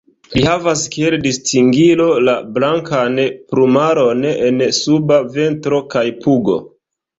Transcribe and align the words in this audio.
Li 0.35 0.43
havas 0.51 0.85
kiel 0.95 1.15
distingilo 1.25 2.07
la 2.29 2.33
blankan 2.57 3.21
plumaron 3.53 4.27
en 4.33 4.67
suba 4.81 5.21
ventro 5.39 5.85
kaj 5.95 6.07
pugo. 6.27 6.61